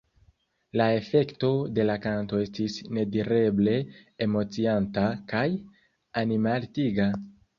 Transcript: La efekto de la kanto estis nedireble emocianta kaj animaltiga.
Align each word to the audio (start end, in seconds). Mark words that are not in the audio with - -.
La 0.79 0.85
efekto 0.99 1.49
de 1.77 1.83
la 1.89 1.97
kanto 2.05 2.39
estis 2.45 2.77
nedireble 2.99 3.77
emocianta 4.27 5.05
kaj 5.35 5.45
animaltiga. 6.25 7.09